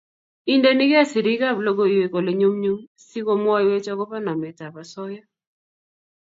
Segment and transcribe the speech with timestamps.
[0.53, 5.23] Indenigei sirik ab logoywek olenyumnyum si komwaiwech akobo namet ab asoya